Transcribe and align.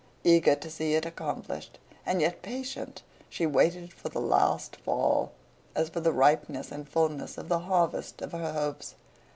Eager 0.23 0.55
to 0.55 0.67
see 0.67 0.95
it 0.95 1.05
accomplished, 1.05 1.77
and 2.07 2.21
yet 2.21 2.41
patient, 2.41 3.03
she 3.29 3.45
waited 3.45 3.93
for 3.93 4.09
the 4.09 4.19
last 4.19 4.77
fall, 4.77 5.31
as 5.75 5.89
for 5.89 5.99
the 5.99 6.11
ripeness 6.11 6.71
and 6.71 6.89
fulness 6.89 7.37
of 7.37 7.49
the 7.49 7.59
harvest 7.59 8.19
of 8.23 8.31
her 8.31 8.51
hopes. 8.51 8.95